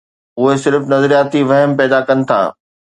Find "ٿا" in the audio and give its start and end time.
2.29-2.39